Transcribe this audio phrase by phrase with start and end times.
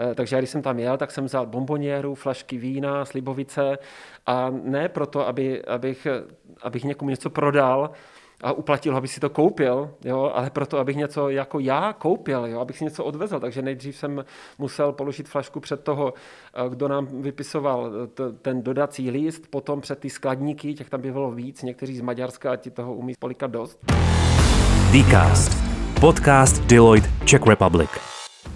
[0.00, 3.78] Eh, takže já, když jsem tam jel, tak jsem vzal bomboněru, flašky vína, slibovice
[4.26, 6.06] a ne proto, aby, abych,
[6.62, 7.90] abych někomu něco prodal,
[8.42, 12.60] a uplatil, aby si to koupil, jo, ale proto, abych něco jako já koupil, jo,
[12.60, 13.40] abych si něco odvezl.
[13.40, 14.24] Takže nejdřív jsem
[14.58, 16.14] musel položit flašku před toho,
[16.54, 21.30] eh, kdo nám vypisoval t- ten dodací list, potom před ty skladníky, těch tam bylo
[21.30, 23.78] víc, někteří z Maďarska a ti toho umí polikat dost.
[24.92, 25.52] Dcast.
[26.00, 28.09] Podcast Deloitte Czech Republic.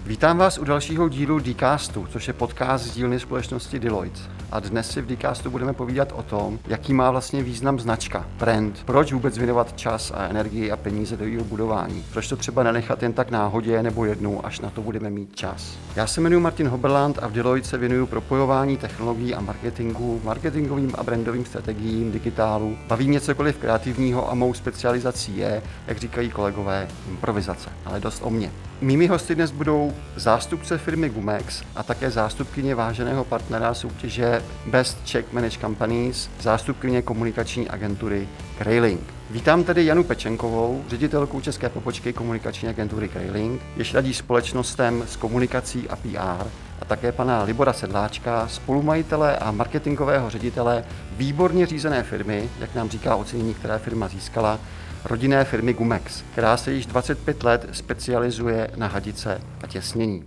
[0.07, 4.21] Vítám vás u dalšího dílu Dcastu, což je podcast z dílny společnosti Deloitte.
[4.53, 8.83] A dnes si v Dcastu budeme povídat o tom, jaký má vlastně význam značka, brand,
[8.85, 13.03] proč vůbec věnovat čas a energii a peníze do jeho budování, proč to třeba nenechat
[13.03, 15.77] jen tak náhodě nebo jednou, až na to budeme mít čas.
[15.97, 20.93] Já se jmenuji Martin Hoberland a v Deloitte se věnuju propojování technologií a marketingu, marketingovým
[20.99, 22.77] a brandovým strategiím, digitálu.
[22.87, 27.71] Baví mě cokoliv kreativního a mou specializací je, jak říkají kolegové, improvizace.
[27.85, 28.53] Ale dost o mě.
[28.81, 35.33] Mými hosty dnes budou zástupce firmy Gumex a také zástupkyně váženého partnera soutěže Best Czech
[35.33, 39.01] Managed Companies, zástupkyně komunikační agentury Krailing.
[39.31, 45.89] Vítám tedy Janu Pečenkovou, ředitelku české pobočky komunikační agentury Krailing, jež radí společnostem s komunikací
[45.89, 46.47] a PR,
[46.81, 50.85] a také pana Libora Sedláčka, spolumajitele a marketingového ředitele
[51.17, 54.59] výborně řízené firmy, jak nám říká ocenění, které firma získala,
[55.05, 60.25] rodinné firmy Gumex, která se již 25 let specializuje na hadice a těsnění.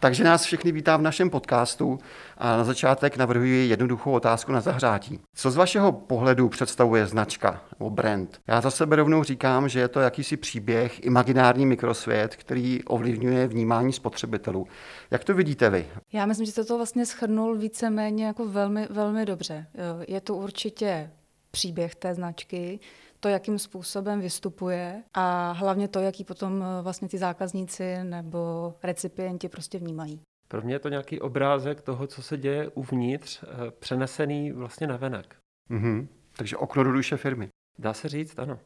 [0.00, 1.98] Takže nás všechny vítám v našem podcastu
[2.38, 5.20] a na začátek navrhuji jednoduchou otázku na zahřátí.
[5.34, 8.40] Co z vašeho pohledu představuje značka nebo brand?
[8.46, 13.92] Já za sebe rovnou říkám, že je to jakýsi příběh, imaginární mikrosvět, který ovlivňuje vnímání
[13.92, 14.66] spotřebitelů.
[15.10, 15.86] Jak to vidíte vy?
[16.12, 19.66] Já myslím, že jste to vlastně schrnul víceméně jako velmi, velmi dobře.
[20.08, 21.10] Je to určitě
[21.50, 22.80] příběh té značky,
[23.20, 29.48] to, jakým způsobem vystupuje a hlavně to, jaký potom eh, vlastně ty zákazníci nebo recipienti
[29.48, 30.20] prostě vnímají.
[30.48, 34.96] Pro mě je to nějaký obrázek toho, co se děje uvnitř, eh, přenesený vlastně na
[34.96, 35.36] venek.
[35.70, 36.06] Mm-hmm.
[36.36, 37.48] Takže okno do duše firmy.
[37.78, 38.58] Dá se říct, ano.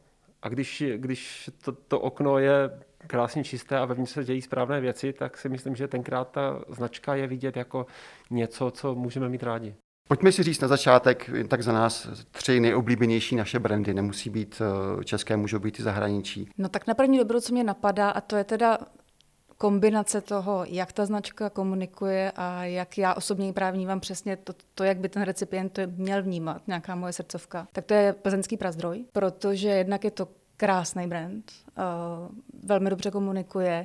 [0.43, 2.71] A když, když to, to okno je
[3.07, 7.15] krásně čisté a vevnitř se dějí správné věci, tak si myslím, že tenkrát ta značka
[7.15, 7.87] je vidět jako
[8.31, 9.75] něco, co můžeme mít rádi.
[10.09, 13.95] Pojďme si říct na začátek, tak za nás, tři nejoblíbenější naše brandy.
[13.95, 14.63] Nemusí být
[15.01, 16.49] eh, české, můžou být i zahraničí.
[16.59, 18.79] No tak na první dobrou, co mě napadá, a to je teda
[19.63, 24.53] kombinace toho, jak ta značka komunikuje a jak já osobně ji právě vnímám přesně to,
[24.75, 28.57] to, jak by ten recipient to měl vnímat, nějaká moje srdcovka, tak to je plzeňský
[28.57, 31.85] prazdroj, protože jednak je to krásný brand, uh,
[32.65, 33.83] velmi dobře komunikuje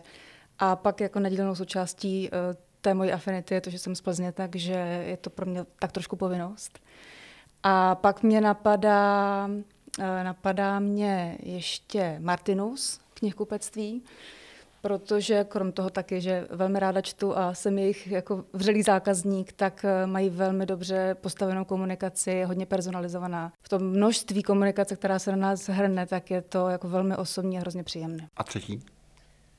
[0.59, 2.37] a pak jako nedílnou součástí uh,
[2.87, 5.91] té mojí afinity je to, že jsem z Plzně, takže je to pro mě tak
[5.91, 6.79] trošku povinnost.
[7.63, 9.49] A pak mě napadá,
[9.99, 14.03] eh, napadá mě ještě Martinus, knihkupectví,
[14.81, 19.85] protože krom toho taky, že velmi ráda čtu a jsem jejich jako vřelý zákazník, tak
[19.85, 23.53] eh, mají velmi dobře postavenou komunikaci, hodně personalizovaná.
[23.61, 27.57] V tom množství komunikace, která se na nás hrne, tak je to jako velmi osobní
[27.57, 28.27] a hrozně příjemné.
[28.37, 28.83] A třetí?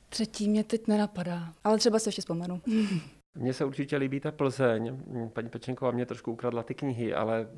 [0.09, 2.61] Třetí mě teď nenapadá, ale třeba se ještě vzpomenu.
[3.34, 5.00] Mně se určitě líbí ta Plzeň.
[5.33, 7.49] Paní Pečenková mě trošku ukradla ty knihy, ale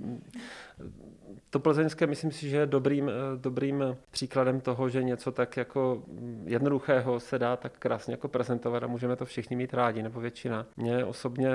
[1.50, 6.02] to plzeňské myslím si, že je dobrým, dobrým příkladem toho, že něco tak jako
[6.44, 10.66] jednoduchého se dá tak krásně jako prezentovat a můžeme to všichni mít rádi, nebo většina.
[10.76, 11.48] Mě osobně,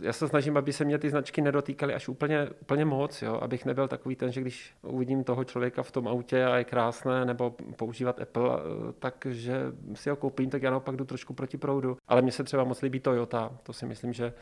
[0.00, 3.38] já se snažím, aby se mě ty značky nedotýkaly až úplně, úplně moc, jo?
[3.42, 7.24] abych nebyl takový ten, že když uvidím toho člověka v tom autě a je krásné,
[7.24, 8.58] nebo používat Apple,
[8.98, 11.96] takže si ho koupím, tak já naopak jdu trošku proti proudu.
[12.08, 14.32] Ale mně se třeba moc líbí Toyota, to si myslím, že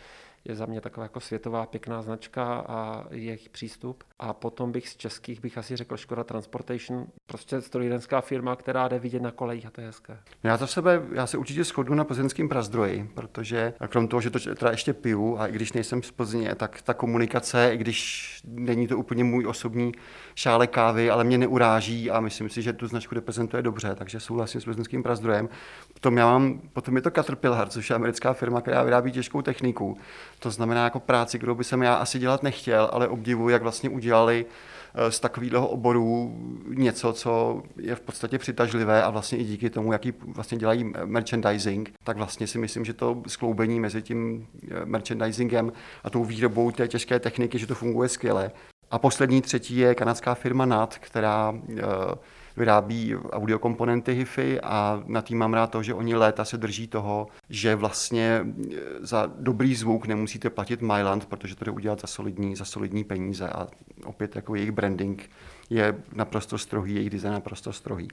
[0.44, 4.04] je za mě taková jako světová pěkná značka a jejich přístup.
[4.18, 8.98] A potom bych z českých bych asi řekl Škoda Transportation, prostě strojírenská firma, která jde
[8.98, 10.18] vidět na kolejích a to je hezké.
[10.42, 14.38] Já za sebe, já se určitě shodnu na plzeňském prazdroji, protože krom toho, že to
[14.54, 18.86] teda ještě piju a i když nejsem z Plzně, tak ta komunikace, i když není
[18.86, 19.92] to úplně můj osobní
[20.34, 24.60] šále kávy, ale mě neuráží a myslím si, že tu značku reprezentuje dobře, takže souhlasím
[24.60, 25.48] s plzeňským prazdrojem.
[25.92, 29.98] Potom já mám, potom je to Caterpillar, což je americká firma, která těžkou techniku.
[30.38, 33.88] To znamená jako práci, kterou by jsem já asi dělat nechtěl, ale obdivuji, jak vlastně
[33.88, 34.46] udělali
[34.94, 36.36] eh, z takového oboru
[36.68, 41.92] něco, co je v podstatě přitažlivé a vlastně i díky tomu, jaký vlastně dělají merchandising,
[42.04, 45.72] tak vlastně si myslím, že to skloubení mezi tím eh, merchandisingem
[46.04, 48.50] a tou výrobou té těžké techniky, že to funguje skvěle.
[48.90, 51.82] A poslední třetí je kanadská firma NAT, která eh,
[52.56, 57.28] vyrábí audiokomponenty HIFI a na tým mám rád to, že oni léta se drží toho,
[57.50, 62.56] že vlastně e, za dobrý zvuk nemusíte platit Myland, protože to jde udělat za solidní,
[62.56, 63.68] za solidní peníze a
[64.04, 65.30] opět jako jejich branding
[65.70, 68.08] je naprosto strohý, jejich design naprosto strohý.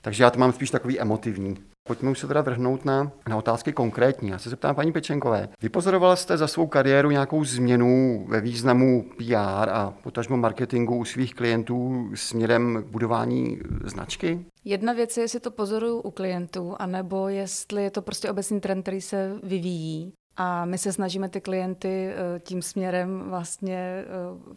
[0.00, 1.71] Takže já to mám spíš takový emotivní.
[1.88, 4.28] Pojďme už se teda vrhnout na, na otázky konkrétní.
[4.28, 5.48] Já se zeptám paní Pečenkové.
[5.62, 11.34] Vypozorovala jste za svou kariéru nějakou změnu ve významu PR a potažmo marketingu u svých
[11.34, 14.44] klientů směrem k budování značky?
[14.64, 18.82] Jedna věc je, jestli to pozoruju u klientů, anebo jestli je to prostě obecný trend,
[18.82, 20.12] který se vyvíjí.
[20.36, 24.04] A my se snažíme ty klienty eh, tím směrem vlastně eh,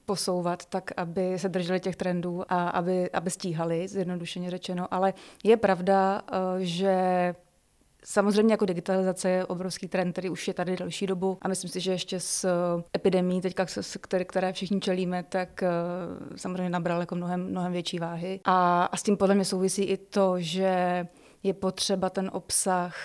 [0.05, 4.93] posouvat tak, aby se drželi těch trendů a aby, aby stíhali, zjednodušeně řečeno.
[4.93, 5.13] Ale
[5.43, 7.35] je pravda, eh, že
[8.07, 11.79] Samozřejmě jako digitalizace je obrovský trend, který už je tady delší dobu a myslím si,
[11.79, 12.49] že ještě s
[12.95, 13.65] epidemí, teďka,
[14.01, 15.63] které, které všichni čelíme, tak
[16.35, 18.39] samozřejmě nabral jako mnohem, mnohem větší váhy.
[18.43, 21.07] A, a s tím podle mě souvisí i to, že
[21.43, 22.95] je potřeba ten obsah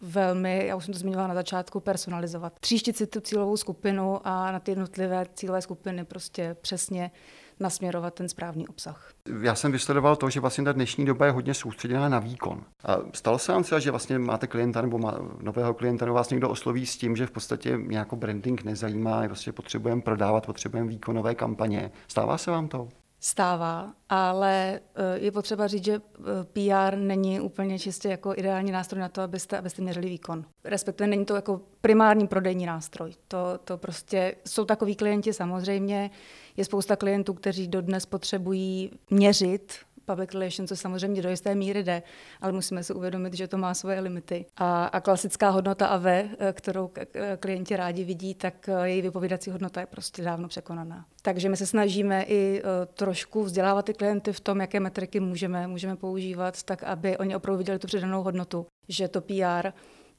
[0.00, 2.52] velmi, já už jsem to zmiňovala na začátku, personalizovat.
[2.60, 7.10] Tříštit si tu cílovou skupinu a na ty jednotlivé cílové skupiny prostě přesně
[7.60, 9.10] nasměrovat ten správný obsah.
[9.42, 12.62] Já jsem vysledoval to, že vlastně ta dnešní doba je hodně soustředěná na výkon.
[12.84, 16.30] A stalo se vám třeba, že vlastně máte klienta nebo má, nového klienta, nebo vás
[16.30, 20.88] někdo osloví s tím, že v podstatě mě jako branding nezajímá, prostě potřebujeme prodávat, potřebujeme
[20.88, 21.90] výkonové kampaně.
[22.08, 22.88] Stává se vám to?
[23.20, 26.22] Stává, ale eh, je potřeba říct, že eh,
[26.52, 30.44] PR není úplně čistě jako ideální nástroj na to, abyste, abyste měřili výkon.
[30.64, 33.14] Respektive není to jako primární prodejní nástroj.
[33.28, 36.10] To, to prostě jsou takový klienti samozřejmě.
[36.56, 39.72] Je spousta klientů, kteří dodnes potřebují měřit
[40.06, 42.02] public relations, co samozřejmě do jisté míry jde,
[42.40, 44.46] ale musíme si uvědomit, že to má svoje limity.
[44.56, 46.90] A, a klasická hodnota AV, eh, kterou
[47.40, 51.06] klienti rádi vidí, tak eh, její vypovídací hodnota je prostě dávno překonaná.
[51.22, 55.66] Takže my se snažíme i eh, trošku vzdělávat ty klienty v tom, jaké metriky můžeme,
[55.66, 59.70] můžeme používat, tak aby oni opravdu viděli tu přidanou hodnotu, že to PR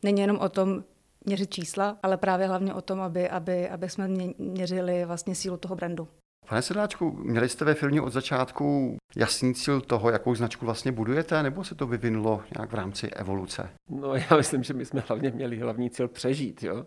[0.04, 0.84] není jenom o tom,
[1.26, 4.08] měřit čísla, ale právě hlavně o tom, aby, aby, aby jsme
[4.38, 6.08] měřili vlastně sílu toho brandu.
[6.50, 11.44] Pane Sedláčku, měli jste ve firmě od začátku jasný cíl toho, jakou značku vlastně budujete,
[11.44, 13.70] nebo se to vyvinulo nějak v rámci evoluce?
[13.90, 16.64] No já myslím, že my jsme hlavně měli hlavní cíl přežít.
[16.64, 16.86] Jo?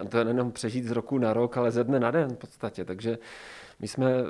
[0.00, 2.38] A to je nejenom přežít z roku na rok, ale ze dne na den v
[2.38, 2.84] podstatě.
[2.84, 3.18] Takže
[3.80, 4.24] my jsme eh,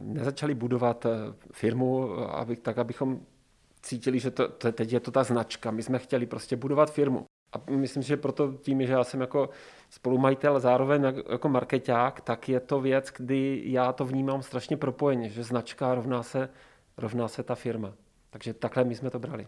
[0.00, 1.10] nezačali budovat eh,
[1.52, 3.20] firmu aby, tak, abychom
[3.82, 5.70] cítili, že to, to, teď je to ta značka.
[5.70, 7.24] My jsme chtěli prostě budovat firmu.
[7.52, 9.50] A myslím si, že proto tím, že já jsem jako
[9.90, 15.44] spolumajitel zároveň jako marketák, tak je to věc, kdy já to vnímám strašně propojeně, že
[15.44, 16.48] značka rovná se,
[16.96, 17.92] rovná se ta firma.
[18.30, 19.46] Takže takhle my jsme to brali.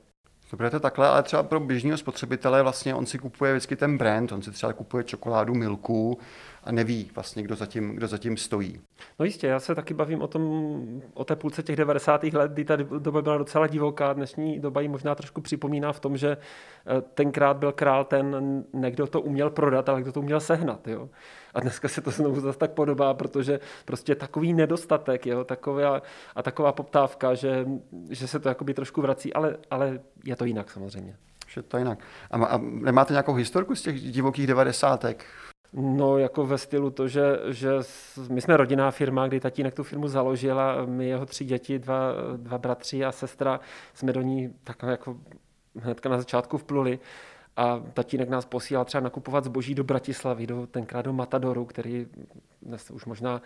[0.50, 4.32] To to takhle, ale třeba pro běžného spotřebitele vlastně on si kupuje vždycky ten brand,
[4.32, 6.18] on si třeba kupuje čokoládu Milku
[6.64, 8.80] a neví vlastně, kdo zatím, kdo zatím stojí.
[9.18, 12.24] No jistě, já se taky bavím o, tom, o té půlce těch 90.
[12.24, 14.12] let, kdy ta doba byla docela divoká.
[14.12, 19.06] Dnešní doba ji možná trošku připomíná v tom, že eh, tenkrát byl král ten, nekdo
[19.06, 20.88] to uměl prodat, ale kdo to uměl sehnat.
[20.88, 21.08] Jo?
[21.54, 25.44] A dneska se to znovu zase tak podobá, protože prostě takový nedostatek jo?
[25.44, 26.02] Taková,
[26.36, 27.66] a taková poptávka, že,
[28.10, 31.16] že se to jakoby trošku vrací, ale, ale je to jinak samozřejmě.
[31.48, 31.98] Že to jinak.
[32.30, 35.26] A, a nemáte nějakou historku z těch divokých devadesátek?
[35.72, 37.70] No, jako ve stylu to, že, že
[38.28, 42.12] my jsme rodinná firma, kdy tatínek tu firmu založil a my jeho tři děti, dva,
[42.36, 43.60] dva bratři a sestra,
[43.94, 45.16] jsme do ní tak jako
[45.76, 46.98] hnedka na začátku vpluli.
[47.56, 52.06] A tatínek nás posílal třeba nakupovat zboží do Bratislavy, do, tenkrát do Matadoru, který
[52.62, 53.42] dnes už možná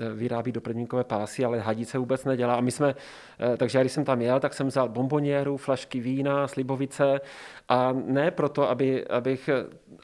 [0.00, 2.54] eh, vyrábí doplňkové pásy, ale hadice vůbec nedělá.
[2.54, 2.94] A my jsme,
[3.40, 7.20] eh, takže když jsem tam jel, tak jsem vzal bomboněru, flašky vína, slibovice
[7.68, 9.50] a ne proto, aby, abych,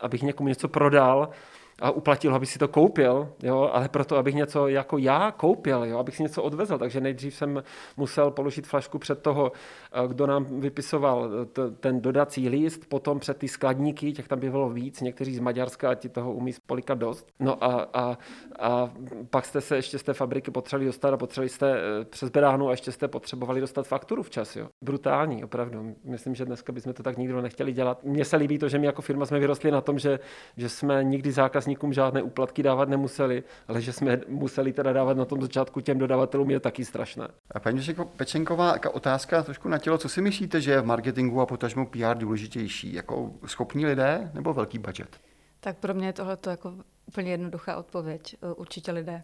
[0.00, 1.30] abych někomu něco prodal,
[1.78, 5.98] a uplatil, aby si to koupil, jo, ale proto, abych něco jako já koupil, jo,
[5.98, 6.78] abych si něco odvezl.
[6.78, 7.62] Takže nejdřív jsem
[7.96, 9.52] musel položit flašku před toho,
[9.92, 14.70] eh, kdo nám vypisoval t- ten dodací list, potom před ty skladníky, těch tam bylo
[14.70, 17.26] víc, někteří z Maďarska, a ti toho umí spolikat dost.
[17.40, 18.18] No a, a,
[18.58, 18.90] a
[19.30, 22.68] pak jste se ještě z té fabriky potřebovali dostat a potřebovali jste eh, přes beránu
[22.68, 24.56] a ještě jste potřebovali dostat fakturu včas.
[24.56, 24.68] Jo.
[24.82, 25.94] Brutální, opravdu.
[26.04, 28.04] Myslím, že dneska bychom to tak nikdo nechtěli dělat.
[28.04, 30.18] Mně se líbí to, že my jako firma jsme vyrostli na tom, že,
[30.56, 35.16] že jsme nikdy zákaz zákazníkům žádné úplatky dávat nemuseli, ale že jsme museli teda dávat
[35.16, 37.28] na tom začátku těm dodavatelům je taky strašné.
[37.50, 37.80] A paní
[38.16, 39.98] Pečenková, otázka trošku na tělo.
[39.98, 42.94] Co si myslíte, že je v marketingu a potažmo PR důležitější?
[42.94, 45.08] Jako schopní lidé nebo velký budget?
[45.60, 46.74] Tak pro mě je tohle jako
[47.06, 48.36] úplně jednoduchá odpověď.
[48.42, 49.22] E, určitě lidé.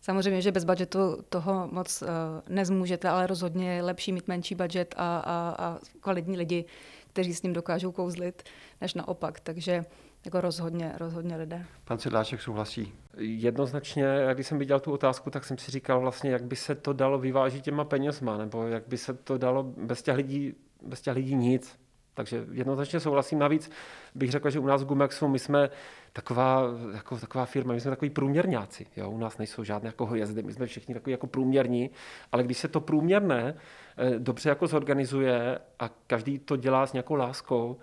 [0.00, 2.08] Samozřejmě, že bez budgetu toho moc uh,
[2.48, 6.64] nezmůžete, ale rozhodně je lepší mít menší budget a, a, a kvalitní lidi,
[7.12, 8.42] kteří s ním dokážou kouzlit,
[8.80, 9.40] než naopak.
[9.40, 9.84] Takže
[10.24, 11.66] jako rozhodně, rozhodně lidé.
[11.84, 12.92] Pan Sedláček souhlasí?
[13.16, 16.92] Jednoznačně, když jsem viděl tu otázku, tak jsem si říkal vlastně, jak by se to
[16.92, 21.14] dalo vyvážit těma penězma, nebo jak by se to dalo bez těch lidí, bez těch
[21.14, 21.78] lidí nic.
[22.14, 23.38] Takže jednoznačně souhlasím.
[23.38, 23.70] Navíc
[24.14, 25.70] bych řekl, že u nás v Gumexu my jsme
[26.12, 26.62] taková,
[26.94, 28.86] jako, taková firma, my jsme takový průměrňáci.
[28.96, 29.10] Jo?
[29.10, 31.90] U nás nejsou žádné jako hvězdy, my jsme všichni takový jako průměrní,
[32.32, 33.54] ale když se to průměrné
[33.96, 37.76] eh, dobře jako zorganizuje a každý to dělá s nějakou láskou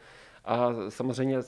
[0.46, 1.40] a samozřejmě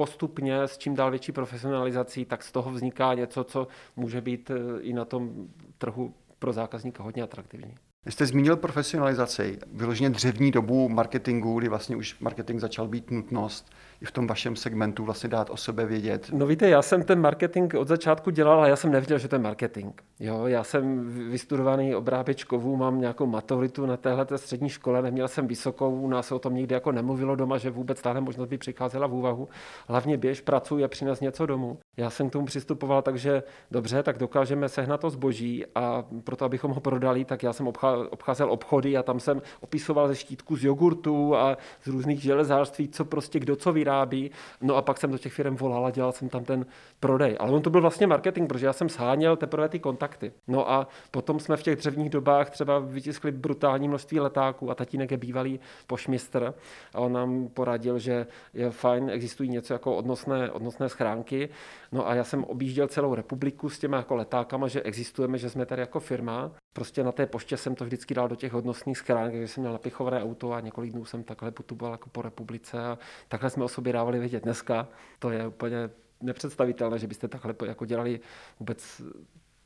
[0.00, 4.80] postupně s čím dál větší profesionalizací, tak z toho vzniká něco, co může být eh,
[4.80, 7.74] i na tom trhu pro zákazníka hodně atraktivní.
[8.06, 13.70] Jste zmínil profesionalizaci, vyloženě dřevní dobu marketingu, kdy vlastně už marketing začal být nutnost
[14.02, 16.30] i v tom vašem segmentu vlastně dát o sebe vědět?
[16.32, 19.34] No víte, já jsem ten marketing od začátku dělal, ale já jsem nevěděl, že to
[19.34, 19.92] je marketing.
[20.20, 25.46] Jo, já jsem vystudovaný obráběč kovů, mám nějakou maturitu na téhle střední škole, neměl jsem
[25.46, 28.58] vysokou, u nás se o tom nikdy jako nemluvilo doma, že vůbec tahle možnost by
[28.58, 29.48] přicházela v úvahu.
[29.88, 31.78] Hlavně běž, pracuj a přines něco domů.
[31.96, 36.70] Já jsem k tomu přistupoval takže dobře, tak dokážeme sehnat to zboží a proto, abychom
[36.70, 37.66] ho prodali, tak já jsem
[38.10, 43.04] obcházel obchody a tam jsem opisoval ze štítku z jogurtu a z různých železářství, co
[43.04, 44.30] prostě kdo co vyrábí.
[44.60, 46.66] No a pak jsem do těch firm volal a dělal jsem tam ten
[47.00, 47.36] prodej.
[47.40, 50.32] Ale on to byl vlastně marketing, protože já jsem sháněl teprve ty kontakty.
[50.48, 55.10] No a potom jsme v těch dřevních dobách třeba vytiskli brutální množství letáků a tatínek
[55.10, 56.54] je bývalý pošmistr
[56.94, 61.48] a on nám poradil, že je fajn, existují něco jako odnosné, odnosné schránky.
[61.92, 65.66] No a já jsem objížděl celou republiku s těmi jako letákama, že existujeme, že jsme
[65.66, 66.52] tady jako firma.
[66.72, 69.72] Prostě na té poště jsem to vždycky dal do těch hodnostných schránek, že jsem měl
[69.72, 73.68] napichované auto a několik dnů jsem takhle putoval jako po republice a takhle jsme o
[73.68, 74.88] sobě dávali vědět dneska.
[75.18, 78.20] To je úplně nepředstavitelné, že byste takhle jako dělali
[78.60, 79.02] vůbec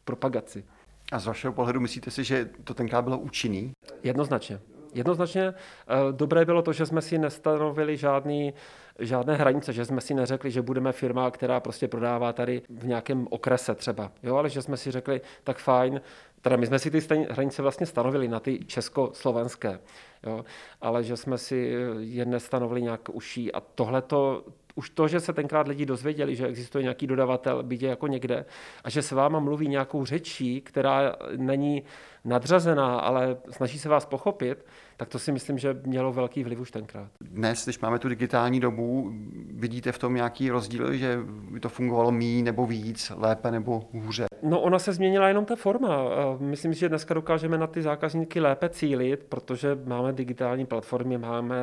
[0.05, 0.65] propagaci.
[1.13, 3.73] A z vašeho pohledu myslíte si, že to tenkrát bylo účinný?
[4.03, 4.61] Jednoznačně.
[4.95, 5.55] Jednoznačně eh,
[6.13, 8.55] dobré bylo to, že jsme si nestanovili žádný,
[8.99, 13.27] žádné hranice, že jsme si neřekli, že budeme firma, která prostě prodává tady v nějakém
[13.31, 16.01] okrese třeba, jo, ale že jsme si řekli, tak fajn,
[16.43, 19.81] teda my jsme si ty hranice vlastně stanovili na ty československé,
[20.27, 20.45] jo,
[20.81, 25.33] ale že jsme si je nestanovili nějak uší a tohle to už to, že se
[25.33, 28.45] tenkrát lidi dozvěděli, že existuje nějaký dodavatel, bytě jako někde,
[28.85, 31.83] a že se váma mluví nějakou řečí, která není
[32.25, 36.71] nadřazená, ale snaží se vás pochopit, tak to si myslím, že mělo velký vliv už
[36.71, 37.09] tenkrát.
[37.21, 39.13] Dnes, když máme tu digitální dobu,
[39.51, 41.19] vidíte v tom nějaký rozdíl, že
[41.51, 44.27] by to fungovalo mí nebo víc, lépe nebo hůře?
[44.43, 45.99] No ona se změnila jenom ta forma.
[46.39, 51.57] Myslím, že dneska dokážeme na ty zákazníky lépe cílit, protože máme digitální platformy, máme,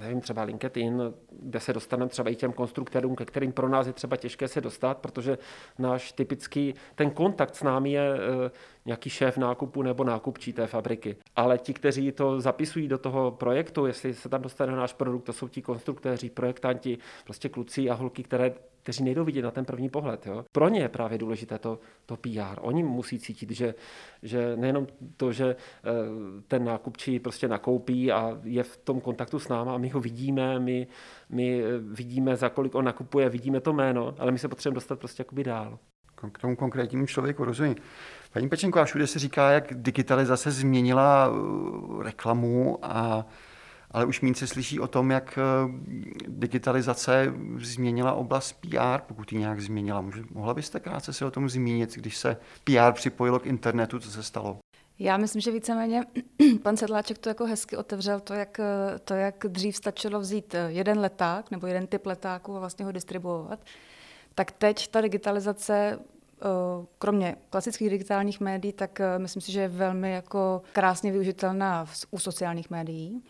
[0.00, 1.02] nevím, třeba LinkedIn,
[1.42, 4.60] kde se dostaneme třeba i těm konstruktorům, ke kterým pro nás je třeba těžké se
[4.60, 5.38] dostat, protože
[5.78, 8.50] náš typický, ten kontakt s námi je eh,
[8.86, 11.16] nějaký šéf nákupu nebo nákupčí té fabriky.
[11.36, 15.32] Ale ti, kteří to zapisují do toho projektu, jestli se tam dostane náš produkt, to
[15.32, 18.54] jsou ti konstruktéři, projektanti, prostě kluci a holky, které
[18.88, 20.26] kteří nejdou vidět na ten první pohled.
[20.26, 20.44] Jo.
[20.52, 22.58] Pro ně je právě důležité to, to PR.
[22.60, 23.74] Oni musí cítit, že,
[24.22, 25.90] že nejenom to, že eh,
[26.48, 30.60] ten nákupčí prostě nakoupí a je v tom kontaktu s náma a my ho vidíme,
[30.60, 30.86] my,
[31.28, 34.98] my eh, vidíme, za kolik on nakupuje, vidíme to jméno, ale my se potřebujeme dostat
[34.98, 35.78] prostě jakoby dál.
[36.32, 37.76] K tomu konkrétnímu člověku rozumím.
[38.32, 43.26] Paní Pečenko, a všude se říká, jak digitalizace změnila uh, reklamu, a,
[43.90, 45.70] ale už méně se slyší o tom, jak uh,
[46.26, 50.04] digitalizace změnila oblast PR, pokud ji nějak změnila.
[50.30, 54.22] Mohla byste krátce se o tom zmínit, když se PR připojilo k internetu, co se
[54.22, 54.58] stalo?
[54.98, 56.02] Já myslím, že víceméně
[56.62, 58.60] pan Sedláček to jako hezky otevřel, to jak,
[59.04, 63.60] to, jak dřív stačilo vzít jeden leták nebo jeden typ letáku a vlastně ho distribuovat.
[64.34, 65.98] Tak teď ta digitalizace
[66.98, 72.18] kromě klasických digitálních médií, tak eh, myslím si, že je velmi jako krásně využitelná u
[72.18, 73.22] sociálních médií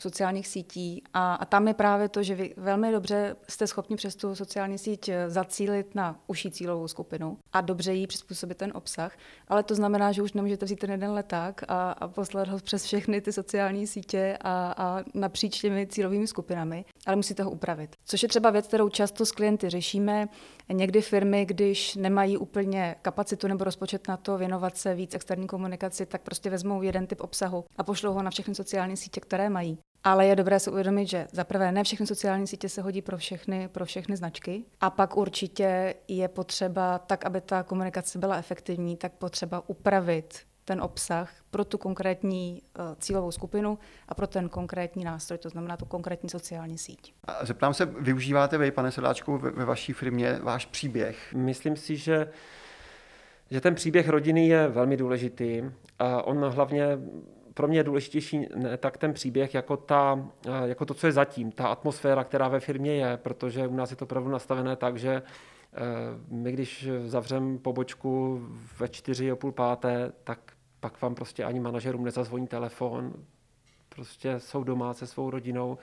[0.00, 1.02] sociálních sítí.
[1.14, 4.78] A, a tam je právě to, že vy velmi dobře jste schopni přes tu sociální
[4.78, 9.16] síť eh, zacílit na uší cílovou skupinu a dobře jí přizpůsobit ten obsah.
[9.48, 12.84] Ale to znamená, že už nemůžete vzít ten jeden leták a, a poslat ho přes
[12.84, 17.96] všechny ty sociální sítě a, a napříč těmi cílovými skupinami, ale musíte ho upravit.
[18.10, 20.28] Což je třeba věc, kterou často s klienty řešíme.
[20.72, 26.06] Někdy firmy, když nemají úplně kapacitu nebo rozpočet na to věnovat se víc externí komunikaci,
[26.06, 29.78] tak prostě vezmou jeden typ obsahu a pošlou ho na všechny sociální sítě, které mají.
[30.04, 33.18] Ale je dobré si uvědomit, že za prvé ne všechny sociální sítě se hodí pro
[33.18, 34.64] všechny, pro všechny značky.
[34.80, 40.82] A pak určitě je potřeba, tak aby ta komunikace byla efektivní, tak potřeba upravit ten
[40.82, 45.84] obsah pro tu konkrétní uh, cílovou skupinu a pro ten konkrétní nástroj, to znamená tu
[45.84, 47.14] konkrétní sociální síť.
[47.24, 51.34] A zeptám se, využíváte vy, pane Sedáčku, ve, ve vaší firmě váš příběh?
[51.34, 52.30] Myslím si, že
[53.50, 55.62] že ten příběh rodiny je velmi důležitý
[55.98, 56.98] a on hlavně
[57.54, 60.28] pro mě je důležitější ne tak ten příběh, jako, ta,
[60.64, 63.96] jako to, co je zatím, ta atmosféra, která ve firmě je, protože u nás je
[63.96, 65.22] to opravdu nastavené tak, že
[66.28, 68.40] my, když zavřeme pobočku
[68.78, 73.12] ve čtyři o půl páté, tak pak vám prostě ani manažerům nezazvoní telefon,
[73.88, 75.78] prostě jsou doma se svou rodinou.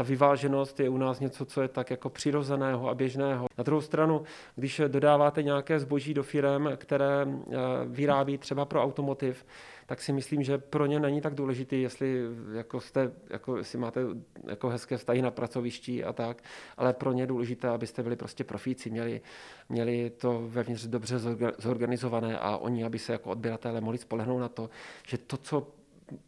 [0.00, 3.46] Ta vyváženost je u nás něco, co je tak jako přirozeného a běžného.
[3.58, 4.22] Na druhou stranu,
[4.56, 9.46] když dodáváte nějaké zboží do firm, které eh, vyrábí třeba pro automotiv,
[9.86, 14.00] tak si myslím, že pro ně není tak důležitý, jestli jako jste, jako, jestli máte
[14.46, 16.42] jako hezké vztahy na pracovišti a tak,
[16.76, 19.20] ale pro ně je důležité, abyste byli prostě profíci, měli,
[19.68, 21.18] měli to vevnitř dobře
[21.58, 24.70] zorganizované a oni, aby se jako odběratele mohli spolehnout na to,
[25.06, 25.66] že to, co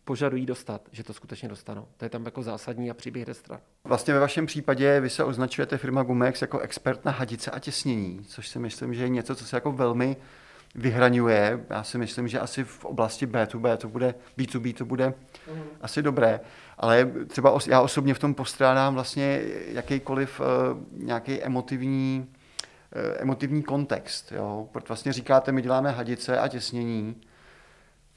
[0.05, 1.87] požadují dostat, že to skutečně dostanou.
[1.97, 3.61] To je tam jako zásadní a příběh destra.
[3.85, 8.25] Vlastně ve vašem případě vy se označujete firma Gumex jako expert na hadice a těsnění,
[8.29, 10.17] což si myslím, že je něco, co se jako velmi
[10.75, 11.65] vyhraňuje.
[11.71, 15.63] Já si myslím, že asi v oblasti B2B to bude, B2B to bude uh-huh.
[15.81, 16.41] asi dobré,
[16.79, 20.47] ale třeba os, já osobně v tom postrádám vlastně jakýkoliv uh,
[20.93, 22.27] nějaký emotivní,
[22.97, 24.33] uh, emotivní kontext.
[24.33, 24.69] Jo?
[24.73, 27.17] Proto vlastně říkáte, my děláme hadice a těsnění,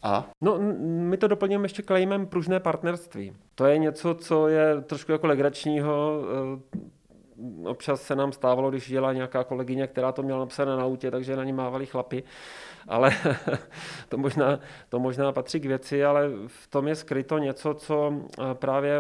[0.05, 0.29] a?
[0.41, 3.33] No, my to doplňujeme ještě klejmem pružné partnerství.
[3.55, 6.21] To je něco, co je trošku jako legračního.
[6.74, 11.12] Eh, občas se nám stávalo, když dělá nějaká kolegyně, která to měla napsané na autě,
[11.12, 12.24] takže na ní mávali chlapy.
[12.88, 13.12] Ale
[14.09, 14.59] to možná,
[14.89, 19.00] to možná patří k věci, ale v tom je skryto něco, co eh, právě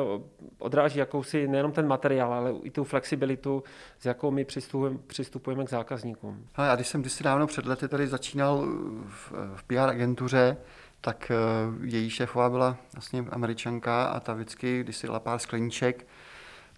[0.59, 3.63] odráží jakousi nejenom ten materiál, ale i tu flexibilitu,
[3.99, 6.47] s jakou my přistupujeme, přistupujeme k zákazníkům.
[6.55, 8.65] A já když jsem kdysi dávno před lety tady začínal
[9.07, 10.57] v, v PR agentuře,
[11.05, 11.35] tak eh,
[11.83, 16.07] její šéfová byla vlastně američanka a ta vždycky, když si dala pár skleníček,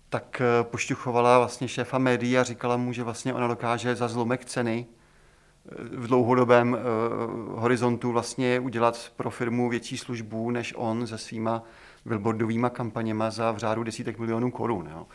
[0.10, 4.46] tak eh, pošťuchovala vlastně šéfa médií a říkala mu, že vlastně ona dokáže za zlomek
[4.46, 6.78] ceny eh, v dlouhodobém
[7.48, 11.64] horizontu vlastně udělat pro firmu větší službu, než on se svýma
[12.06, 14.90] billboardovými kampaněma za v řádu desítek milionů korun.
[14.92, 15.08] Jo.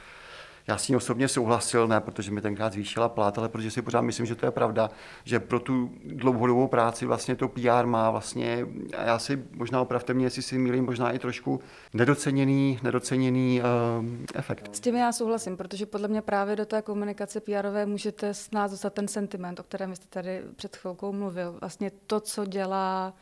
[0.67, 4.01] Já s ní osobně souhlasil, ne protože mi tenkrát zvýšila plát, ale protože si pořád
[4.01, 4.91] myslím, že to je pravda,
[5.25, 8.67] že pro tu dlouhodobou práci vlastně to PR má vlastně,
[8.97, 11.61] a já si možná opravte mě, jestli si mýlím, možná i trošku
[11.95, 14.77] nedoceněný, nedoceněný uh, efekt.
[14.77, 18.71] S tím já souhlasím, protože podle mě právě do té komunikace PRové můžete s nás
[18.71, 21.57] dostat ten sentiment, o kterém jste tady před chvilkou mluvil.
[21.61, 23.15] Vlastně to, co dělá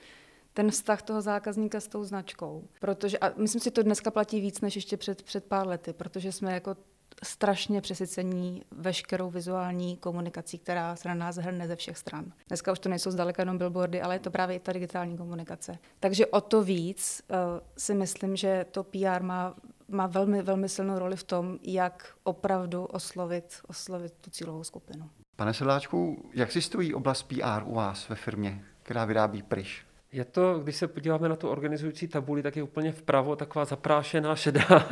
[0.55, 2.65] ten vztah toho zákazníka s tou značkou.
[2.81, 6.33] Protože, a myslím si, to dneska platí víc než ještě před, před pár lety, protože
[6.33, 6.77] jsme jako
[7.23, 12.33] strašně přesycení veškerou vizuální komunikací, která se na nás hrne ze všech stran.
[12.49, 15.79] Dneska už to nejsou zdaleka jenom billboardy, ale je to právě i ta digitální komunikace.
[16.01, 17.37] Takže o to víc uh,
[17.77, 19.55] si myslím, že to PR má
[19.91, 25.11] má velmi, velmi silnou roli v tom, jak opravdu oslovit, oslovit tu cílovou skupinu.
[25.37, 29.87] Pane Sedláčku, jak si stojí oblast PR u vás ve firmě, která vyrábí pryš?
[30.13, 34.37] Je to, když se podíváme na tu organizující tabuli, tak je úplně vpravo taková zaprášená
[34.37, 34.65] šedá,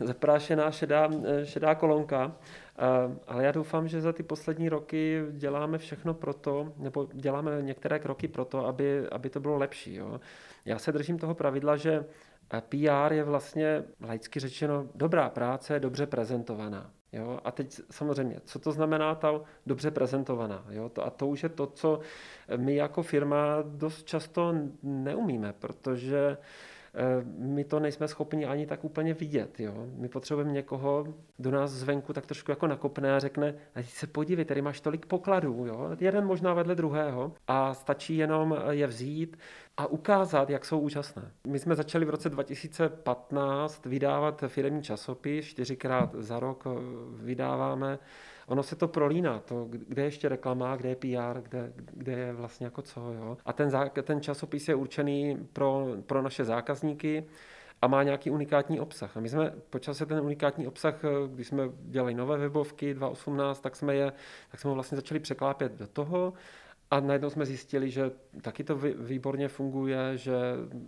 [0.00, 1.10] zaprášená šedá,
[1.44, 2.36] šedá kolonka.
[3.26, 7.98] Ale já doufám, že za ty poslední roky děláme všechno pro to, nebo děláme některé
[7.98, 9.94] kroky pro to, aby, aby to bylo lepší.
[9.94, 10.20] Jo.
[10.64, 12.04] Já se držím toho pravidla, že
[12.68, 16.90] PR je vlastně laicky řečeno dobrá práce, dobře prezentovaná.
[17.14, 17.40] Jo?
[17.44, 20.64] A teď samozřejmě, co to znamená ta dobře prezentovaná?
[20.70, 20.88] Jo?
[20.88, 22.00] To, a to už je to, co
[22.56, 26.36] my jako firma dost často neumíme, protože
[26.96, 29.60] Eh, my to nejsme schopni ani tak úplně vidět.
[29.60, 29.86] Jo?
[29.96, 31.06] My potřebujeme někoho,
[31.38, 35.06] do nás zvenku tak trošku jako nakopne a řekne, a se podívej, tady máš tolik
[35.06, 35.90] pokladů, jo?
[36.00, 39.36] jeden možná vedle druhého a stačí jenom je vzít
[39.76, 41.30] a ukázat, jak jsou úžasné.
[41.46, 46.70] My jsme začali v roce 2015 vydávat firmní časopis, čtyřikrát za rok eh,
[47.24, 47.98] vydáváme
[48.46, 52.32] ono se to prolíná, to, kde je ještě reklama, kde je PR, kde, kde je
[52.32, 53.12] vlastně jako co.
[53.12, 53.36] Jo?
[53.44, 53.70] A ten,
[54.02, 57.24] ten časopis je určený pro, pro naše zákazníky
[57.82, 59.16] a má nějaký unikátní obsah.
[59.16, 60.94] A my jsme počas ten unikátní obsah,
[61.34, 64.12] když jsme dělali nové webovky 2018, tak jsme je,
[64.50, 66.32] tak jsme ho vlastně začali překlápět do toho
[66.94, 68.10] a najednou jsme zjistili, že
[68.42, 70.32] taky to výborně funguje, že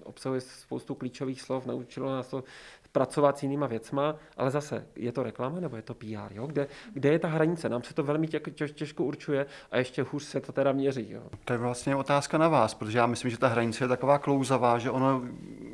[0.04, 2.44] obsahuje spoustu klíčových slov, naučilo nás to
[2.92, 6.46] pracovat s jinýma věcma, ale zase, je to reklama nebo je to PR, jo?
[6.46, 7.68] Kde, kde je ta hranice?
[7.68, 11.10] Nám se to velmi tě, tě, těžko určuje a ještě hůř se to teda měří.
[11.10, 11.22] Jo?
[11.44, 14.78] To je vlastně otázka na vás, protože já myslím, že ta hranice je taková klouzavá,
[14.78, 15.22] že ono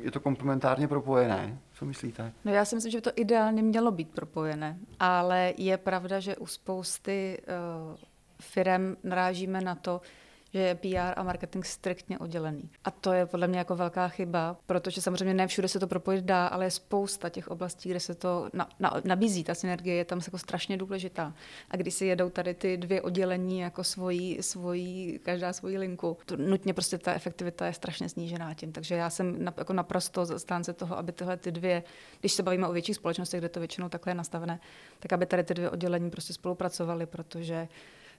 [0.01, 1.59] je to komplementárně propojené.
[1.73, 2.31] Co myslíte?
[2.45, 6.35] No já si myslím, že by to ideálně mělo být propojené, ale je pravda, že
[6.35, 7.41] u spousty
[7.89, 7.97] uh,
[8.43, 10.01] firm narážíme na to,
[10.53, 12.69] že je PR a marketing striktně oddělený.
[12.83, 16.25] A to je podle mě jako velká chyba, protože samozřejmě ne všude se to propojit
[16.25, 19.43] dá, ale je spousta těch oblastí, kde se to na, na, nabízí.
[19.43, 21.33] Ta synergie je tam jako strašně důležitá.
[21.69, 26.37] A když si jedou tady ty dvě oddělení jako svojí, svojí každá svoji linku, to
[26.37, 28.71] nutně prostě ta efektivita je strašně snížená tím.
[28.71, 31.83] Takže já jsem na, jako naprosto zastánce toho, aby tyhle ty dvě,
[32.19, 34.59] když se bavíme o větších společnostech, kde to většinou takhle je nastavené,
[34.99, 37.67] tak aby tady ty dvě oddělení prostě spolupracovaly, protože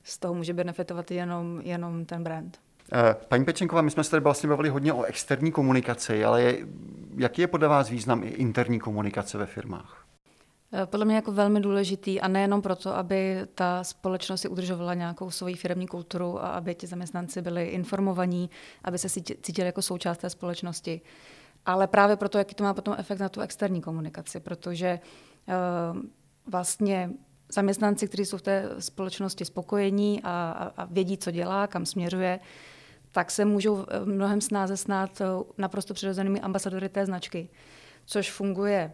[0.05, 2.59] z toho může benefitovat jenom, jenom ten brand.
[2.93, 6.67] Eh, paní Pečenková, my jsme se tady vlastně bavili hodně o externí komunikaci, ale je,
[7.17, 10.05] jaký je podle vás význam i interní komunikace ve firmách?
[10.73, 15.31] Eh, podle mě jako velmi důležitý a nejenom proto, aby ta společnost si udržovala nějakou
[15.31, 18.51] svoji firmní kulturu a aby ti zaměstnanci byli informovaní,
[18.85, 19.09] aby se
[19.43, 21.01] cítili jako součást té společnosti,
[21.67, 25.01] ale právě proto, jaký to má potom efekt na tu externí komunikaci, protože
[25.49, 26.01] uh,
[26.47, 27.11] vlastně
[27.55, 32.41] zaměstnanci, kteří jsou v té společnosti spokojení a, a, vědí, co dělá, kam směřuje,
[33.13, 35.23] tak se můžou mnohem snáze snát
[35.59, 37.49] naprosto přirozenými ambasadory té značky,
[38.07, 38.93] což funguje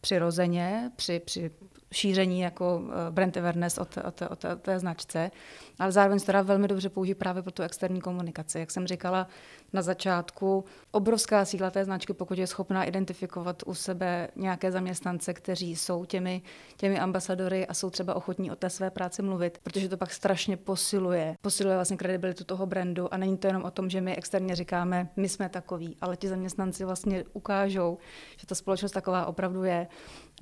[0.00, 1.50] přirozeně při, při
[1.92, 5.30] šíření jako eh, brand awareness o té, o té, o té, o té značce,
[5.78, 8.58] ale zároveň se teda velmi dobře použít právě pro tu externí komunikaci.
[8.58, 9.28] Jak jsem říkala
[9.72, 15.76] na začátku, obrovská síla té značky, pokud je schopná identifikovat u sebe nějaké zaměstnance, kteří
[15.76, 16.42] jsou těmi,
[16.76, 20.56] těmi ambasadory a jsou třeba ochotní o té své práci mluvit, protože to pak strašně
[20.56, 21.36] posiluje.
[21.42, 25.08] Posiluje vlastně kredibilitu toho brandu a není to jenom o tom, že my externě říkáme,
[25.16, 27.98] my jsme takový, ale ti zaměstnanci vlastně ukážou,
[28.36, 29.86] že ta společnost taková opravdu je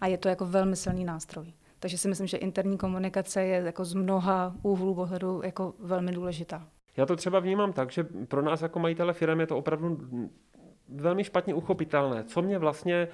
[0.01, 1.53] a je to jako velmi silný nástroj.
[1.79, 6.69] Takže si myslím, že interní komunikace je jako z mnoha úhlů pohledu jako velmi důležitá.
[6.97, 9.99] Já to třeba vnímám tak, že pro nás jako majitele firm je to opravdu
[10.89, 12.25] velmi špatně uchopitelné.
[12.25, 13.09] Co mě vlastně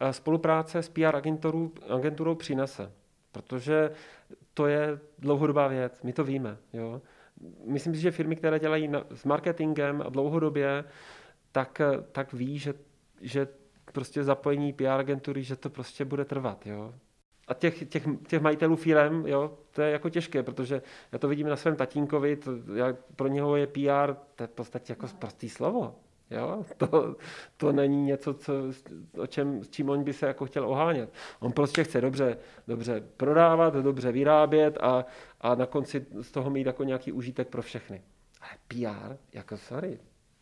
[0.00, 2.92] eh, spolupráce s PR agenturou, agenturou přinese?
[3.32, 3.90] Protože
[4.54, 6.56] to je dlouhodobá věc, my to víme.
[6.72, 7.02] Jo?
[7.66, 10.84] Myslím si, že firmy, které dělají na, s marketingem dlouhodobě,
[11.52, 12.74] tak, eh, tak ví, že,
[13.20, 13.48] že
[13.92, 16.94] prostě zapojení PR agentury, že to prostě bude trvat, jo.
[17.48, 21.48] A těch, těch, těch majitelů firm, jo, to je jako těžké, protože já to vidím
[21.48, 25.48] na svém tatínkovi, to, já, pro něho je PR, to je v podstatě jako prostý
[25.48, 25.94] slovo.
[26.30, 26.64] Jo?
[26.76, 27.16] To,
[27.56, 28.52] to není něco, co,
[29.18, 31.12] o čem, s čím on by se jako chtěl ohánět.
[31.40, 35.04] On prostě chce dobře, dobře prodávat, dobře vyrábět a,
[35.40, 38.02] a na konci z toho mít jako nějaký užitek pro všechny.
[38.40, 39.98] Ale PR, jako sorry,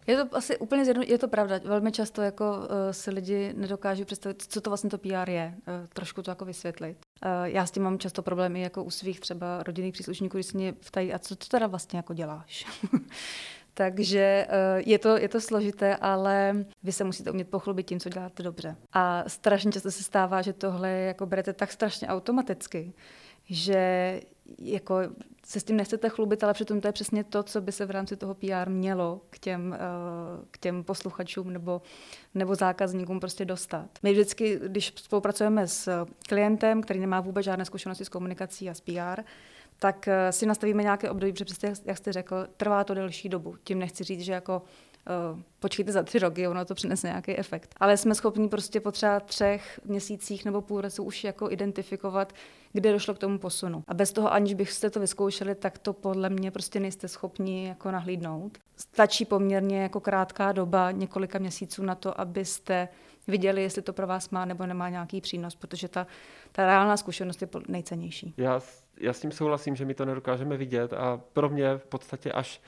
[0.06, 1.60] je to asi úplně zjedno, je to pravda.
[1.64, 5.54] Velmi často jako uh, si lidi nedokáží představit, co to vlastně to PR je.
[5.56, 6.98] Uh, trošku to jako vysvětlit.
[7.24, 10.58] Uh, já s tím mám často problémy jako u svých třeba rodinných příslušníků, když se
[10.58, 12.66] mě ptají, a co to teda vlastně jako děláš?
[13.74, 18.42] Takže je to, je to složité, ale vy se musíte umět pochlubit tím, co děláte
[18.42, 18.76] dobře.
[18.92, 22.92] A strašně často se stává, že tohle jako berete tak strašně automaticky,
[23.44, 24.20] že
[24.58, 24.94] jako
[25.46, 27.90] se s tím nechcete chlubit, ale přitom to je přesně to, co by se v
[27.90, 29.78] rámci toho PR mělo k těm, eh,
[30.50, 31.82] k těm posluchačům nebo,
[32.34, 33.88] nebo zákazníkům prostě dostat.
[34.02, 38.80] My vždycky, když spolupracujeme s klientem, který nemá vůbec žádné zkušenosti s komunikací a s
[38.80, 39.22] PR,
[39.78, 43.56] tak eh, si nastavíme nějaké období, protože přesně, jak jste řekl, trvá to delší dobu.
[43.64, 44.62] Tím nechci říct, že jako
[45.60, 47.74] počkejte za tři roky, ono to přinese nějaký efekt.
[47.80, 52.32] Ale jsme schopni prostě po třeba třech měsících nebo půl roku už jako identifikovat,
[52.72, 53.84] kde došlo k tomu posunu.
[53.88, 57.90] A bez toho, aniž byste to vyzkoušeli, tak to podle mě prostě nejste schopni jako
[57.90, 58.58] nahlídnout.
[58.76, 62.88] Stačí poměrně jako krátká doba, několika měsíců na to, abyste
[63.28, 66.06] viděli, jestli to pro vás má nebo nemá nějaký přínos, protože ta,
[66.52, 68.34] ta reálná zkušenost je nejcennější.
[68.36, 68.60] Já,
[69.00, 72.60] já s tím souhlasím, že my to nedokážeme vidět a pro mě v podstatě až,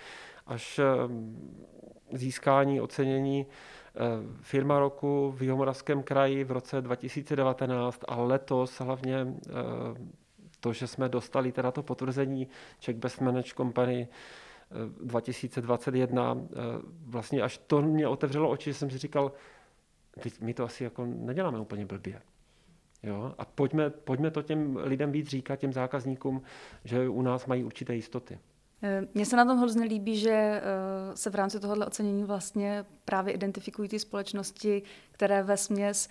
[0.52, 1.36] až ehm,
[2.12, 3.98] získání ocenění eh,
[4.40, 9.52] firma roku v Jihomoravském kraji v roce 2019 a letos hlavně eh,
[10.60, 14.08] to, že jsme dostali teda to potvrzení Czech Best Managed Company
[15.04, 16.56] 2021, eh,
[17.06, 19.32] vlastně až to mě otevřelo oči, že jsem si říkal,
[20.20, 22.22] teď my to asi jako neděláme úplně blbě.
[23.02, 23.34] Jo?
[23.38, 26.42] A pojďme, pojďme to těm lidem víc říkat, těm zákazníkům,
[26.84, 28.38] že u nás mají určité jistoty.
[28.82, 30.62] Eh, mně se na tom hrozně líbí, že eh,
[31.16, 36.08] se v rámci tohohle ocenění vlastně právě identifikují ty společnosti, které ve směs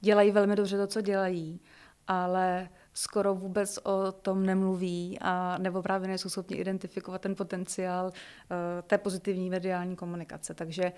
[0.00, 1.60] dělají velmi dobře to, co dělají,
[2.06, 8.82] ale skoro vůbec o tom nemluví a nebo právě nejsou schopni identifikovat ten potenciál eh,
[8.82, 10.54] té pozitivní mediální komunikace.
[10.54, 10.92] Takže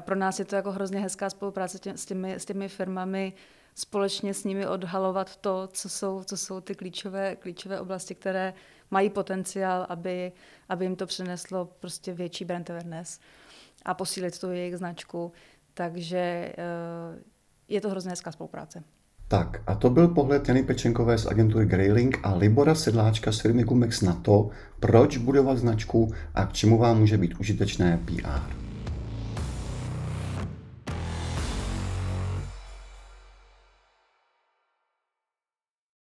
[0.00, 3.32] pro nás je to jako hrozně hezká spolupráce s těmi, s těmi firmami,
[3.74, 8.54] společně s nimi odhalovat to, co jsou, co jsou ty klíčové, klíčové oblasti, které
[8.94, 10.32] mají potenciál, aby,
[10.68, 13.20] aby jim to přineslo prostě větší brand awareness
[13.84, 15.32] a posílit tu jejich značku.
[15.74, 16.54] Takže eh,
[17.68, 18.82] je to hrozně hezká spolupráce.
[19.28, 23.64] Tak a to byl pohled Jany Pečenkové z agentury Grayling a Libora Sedláčka z firmy
[23.64, 28.73] Gumex na to, proč budovat značku a k čemu vám může být užitečné PR.